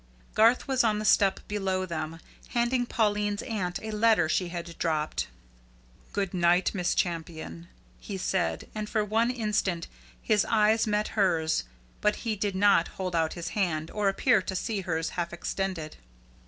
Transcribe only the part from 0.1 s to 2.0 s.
Garth was on the step below